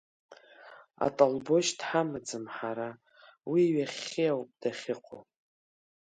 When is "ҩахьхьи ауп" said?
3.73-4.49